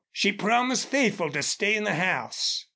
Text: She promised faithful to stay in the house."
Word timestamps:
She 0.11 0.31
promised 0.31 0.87
faithful 0.87 1.29
to 1.29 1.43
stay 1.43 1.75
in 1.75 1.83
the 1.83 1.93
house." 1.93 2.65